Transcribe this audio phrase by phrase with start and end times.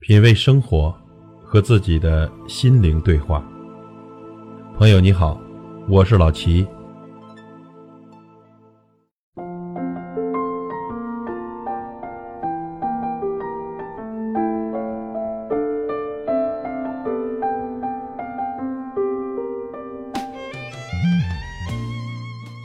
[0.00, 0.94] 品味生活，
[1.42, 3.44] 和自己的心灵对话。
[4.78, 5.40] 朋友你好，
[5.88, 6.64] 我是老齐。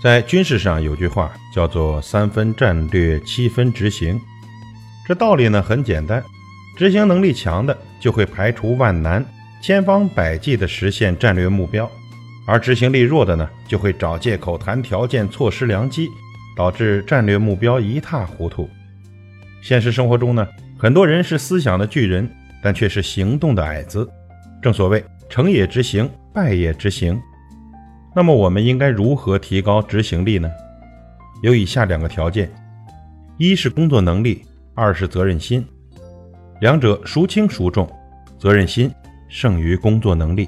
[0.04, 4.22] 在军事上有句话叫做“三分战略，七分执行”，
[5.08, 6.24] 这道理呢很简单。
[6.76, 9.24] 执行能力强的就会排除万难，
[9.62, 11.86] 千方百计地实现战略目标；
[12.48, 16.10] 而执行力弱的呢，就会找借口、谈条件、错失良机，
[16.56, 18.68] 导致战略目标一塌糊涂。
[19.62, 22.30] 现实生活中呢，很多人是思想的巨人，
[22.62, 24.10] 但却是行动的矮子。
[24.62, 27.22] 正所谓成也执行，败也执行。
[28.16, 30.50] 那么我们应该如何提高执行力呢？
[31.44, 32.52] 有以下两个条件：
[33.38, 34.44] 一是工作能力，
[34.74, 35.66] 二是责任心。
[36.64, 37.86] 两者孰轻孰重？
[38.40, 38.90] 责任心
[39.28, 40.48] 胜于工作能力。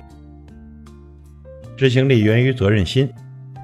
[1.76, 3.12] 执行力源于责任心，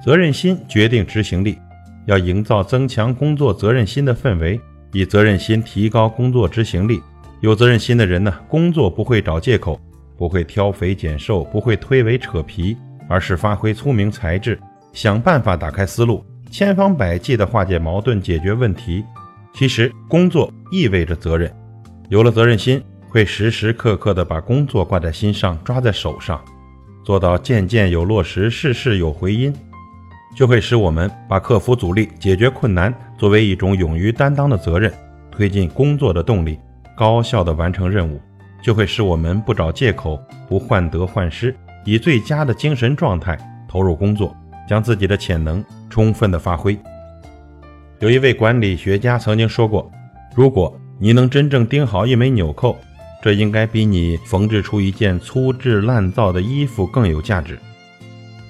[0.04, 1.56] 责任心决定执行力。
[2.04, 4.60] 要营造增强工作责任心的氛围，
[4.92, 7.00] 以责任心提高工作执行力。
[7.40, 9.80] 有责任心的人呢，工作不会找借口，
[10.18, 12.76] 不会挑肥拣瘦，不会推诿扯皮，
[13.08, 14.60] 而是发挥聪明才智，
[14.92, 19.02] 想办法打开思路，千方百计地化解矛盾，解决问题。
[19.54, 21.50] 其实，工作意味着责任。
[22.12, 26.38] 有了责任心，会时时刻刻地把工作挂在心上，抓在手上，
[27.02, 29.50] 做到件件有落实，事事有回音，
[30.36, 34.92] 就会使我们把克服阻力、解决困难作为一种勇于担当的责任，
[35.30, 36.58] 推进工作的动力，
[36.94, 38.20] 高效地完成任务，
[38.62, 44.36] 就会使我们不找借口，不患得患失，以最佳的精神状态投入工作，
[44.68, 46.78] 将自己的潜能充分地发挥。
[48.00, 49.90] 有一位管理学家曾经说过
[50.36, 52.78] ：“如果。”你能真正钉好一枚纽扣，
[53.22, 57.58] 这应该比你缝制出一件粗制滥造的衣服更有价值。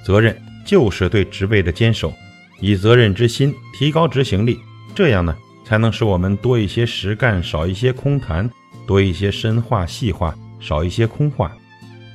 [0.05, 2.13] 责任就是对职位的坚守，
[2.61, 4.59] 以责任之心提高执行力，
[4.95, 8.49] 这样呢，才能使我们多一些实干，少一些空谈；
[8.87, 11.49] 多一些深化细化，少一些空话；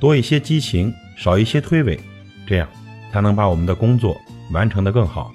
[0.00, 1.98] 多一些激情，少一些推诿。
[2.46, 2.68] 这样
[3.12, 4.16] 才能把我们的工作
[4.52, 5.30] 完成得更好。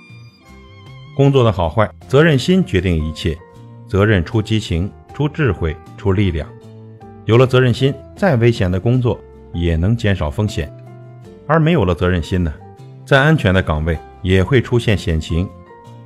[1.15, 3.37] 工作的好坏，责任心决定一切。
[3.93, 6.49] 责任出激情，出智慧，出力量。
[7.25, 9.21] 有了责任心，再危险的工作
[9.53, 10.67] 也能减少风险；
[11.45, 12.51] 而没有了责任心呢，
[13.05, 15.47] 再安全的岗位也会出现险情。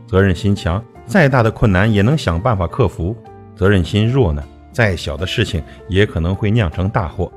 [0.05, 3.15] 责任心强，再大的困难也能想办法克服；
[3.55, 4.43] 责任心弱呢，
[4.73, 7.31] 再小的事情也可能会酿成大祸。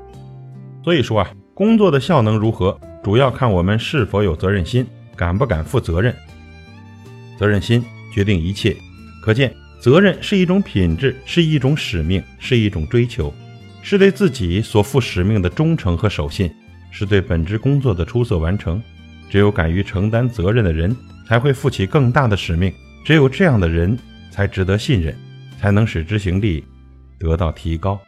[0.83, 4.85] 所以说啊，工作的效能如何，主要看我们是否有责任心，
[5.15, 6.13] 敢不敢负责任。
[7.39, 7.81] 责任心
[8.13, 8.75] 决定一切，
[9.23, 9.49] 可见。
[9.81, 13.33] 责任是一种品质，是一种使命，是一种追求，
[13.81, 16.53] 是对自己所负使命的忠诚和守信，
[16.91, 18.79] 是对本职工作的出色完成。
[19.27, 20.95] 只有敢于承担责任的人，
[21.27, 22.71] 才会负起更大的使命。
[23.03, 23.97] 只有这样的人，
[24.29, 25.17] 才值得信任，
[25.59, 26.63] 才能使执行力
[27.17, 27.99] 得到提高。